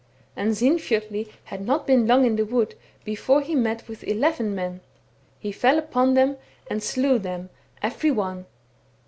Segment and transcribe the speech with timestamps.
[0.35, 4.81] And Sinfjotli had not been long in the wood before he met with eleven men;
[5.37, 6.37] he fell upon them
[6.71, 7.51] and slew them
[7.83, 8.47] every one.